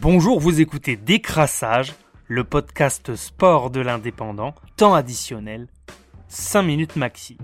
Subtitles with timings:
[0.00, 1.94] Bonjour, vous écoutez Décrassage,
[2.26, 5.68] le podcast sport de l'indépendant, temps additionnel,
[6.28, 7.38] 5 minutes maxi.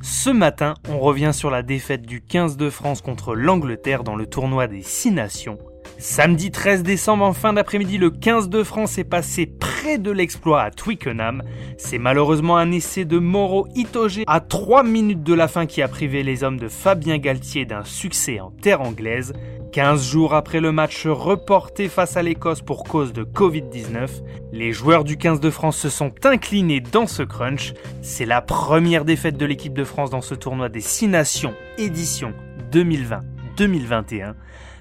[0.00, 4.26] Ce matin, on revient sur la défaite du 15 de France contre l'Angleterre dans le
[4.26, 5.58] tournoi des 6 nations.
[6.00, 10.62] Samedi 13 décembre en fin d'après-midi, le 15 de France est passé près de l'exploit
[10.62, 11.42] à Twickenham.
[11.76, 15.88] C'est malheureusement un essai de Moro Itoge à 3 minutes de la fin qui a
[15.88, 19.34] privé les hommes de Fabien Galtier d'un succès en terre anglaise.
[19.72, 24.08] 15 jours après le match reporté face à l'Écosse pour cause de Covid-19,
[24.52, 27.74] les joueurs du 15 de France se sont inclinés dans ce crunch.
[28.00, 32.32] C'est la première défaite de l'équipe de France dans ce tournoi des 6 nations édition
[32.72, 34.32] 2020-2021.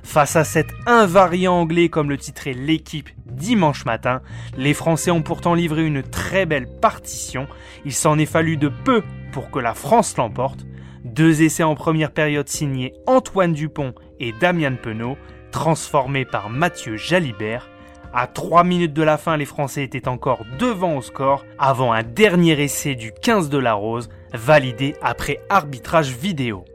[0.04, 4.22] Face à cet invariant anglais comme le titrait l'équipe dimanche matin,
[4.58, 7.48] les Français ont pourtant livré une très belle partition.
[7.86, 10.66] Il s'en est fallu de peu pour que la France l'emporte.
[11.06, 15.18] Deux essais en première période signés Antoine Dupont et Damien Penaud,
[15.52, 17.70] transformés par Mathieu Jalibert.
[18.12, 22.04] À 3 minutes de la fin, les Français étaient encore devant au score avant un
[22.04, 26.66] dernier essai du 15 de la Rose, validé après arbitrage vidéo.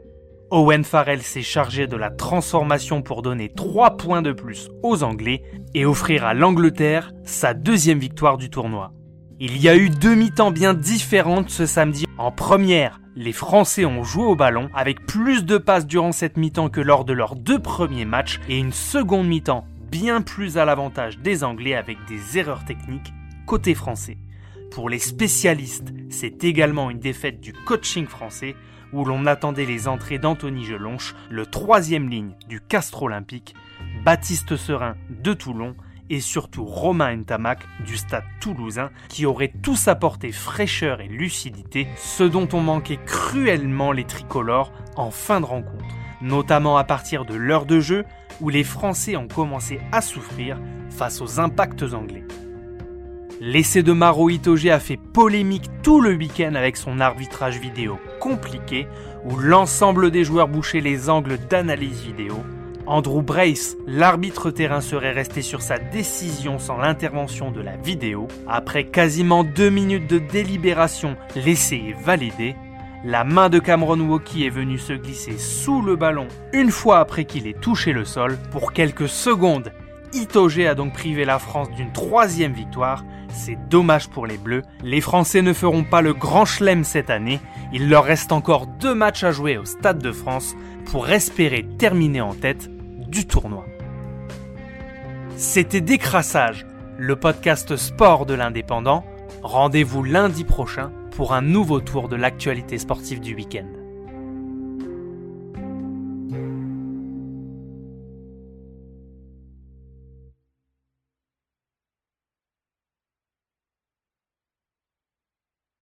[0.51, 5.41] Owen Farrell s'est chargé de la transformation pour donner 3 points de plus aux Anglais
[5.73, 8.93] et offrir à l'Angleterre sa deuxième victoire du tournoi.
[9.39, 12.05] Il y a eu deux mi-temps bien différentes ce samedi.
[12.19, 16.69] En première, les Français ont joué au ballon avec plus de passes durant cette mi-temps
[16.69, 21.17] que lors de leurs deux premiers matchs et une seconde mi-temps bien plus à l'avantage
[21.19, 23.13] des Anglais avec des erreurs techniques
[23.47, 24.19] côté français.
[24.71, 28.55] Pour les spécialistes, c'est également une défaite du coaching français
[28.95, 33.53] où l'on attendait les entrées d'Anthony Gelonche, le troisième ligne du Castre Olympique,
[34.05, 35.75] Baptiste Serin de Toulon
[36.09, 42.23] et surtout Romain Ntamak du stade toulousain qui aurait tous apporté fraîcheur et lucidité, ce
[42.23, 45.83] dont ont manqué cruellement les tricolores en fin de rencontre,
[46.21, 48.05] notamment à partir de l'heure de jeu
[48.39, 50.57] où les Français ont commencé à souffrir
[50.89, 52.23] face aux impacts anglais.
[53.41, 58.87] L'essai de Maro Itoge a fait polémique tout le week-end avec son arbitrage vidéo compliqué
[59.25, 62.35] où l'ensemble des joueurs bouchaient les angles d'analyse vidéo.
[62.85, 68.29] Andrew Brace, l'arbitre terrain, serait resté sur sa décision sans l'intervention de la vidéo.
[68.47, 72.55] Après quasiment deux minutes de délibération, l'essai est validé.
[73.03, 77.25] La main de Cameron Woki est venue se glisser sous le ballon une fois après
[77.25, 78.37] qu'il ait touché le sol.
[78.51, 79.73] Pour quelques secondes,
[80.13, 83.03] Itoge a donc privé la France d'une troisième victoire.
[83.37, 84.63] C'est dommage pour les Bleus.
[84.81, 87.41] Les Français ne feront pas le grand chelem cette année.
[87.73, 92.21] Il leur reste encore deux matchs à jouer au Stade de France pour espérer terminer
[92.21, 92.69] en tête
[93.09, 93.65] du tournoi.
[95.35, 96.65] C'était Décrassage,
[96.97, 99.05] le podcast sport de l'indépendant.
[99.43, 103.84] Rendez-vous lundi prochain pour un nouveau tour de l'actualité sportive du week-end.